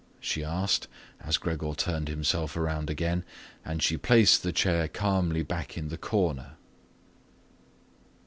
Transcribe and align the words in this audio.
she 0.19 0.43
asked, 0.43 0.87
as 1.19 1.37
Gregor 1.37 1.75
turned 1.75 2.07
himself 2.09 2.57
around 2.57 2.89
again, 2.89 3.23
and 3.63 3.83
she 3.83 3.97
placed 3.97 4.41
the 4.41 4.51
chair 4.51 4.87
calmly 4.87 5.43
back 5.43 5.77
in 5.77 5.89
the 5.89 5.95
corner. 5.97 6.53